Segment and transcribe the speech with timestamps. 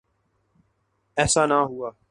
[1.17, 1.89] ایسا نہ ہوا۔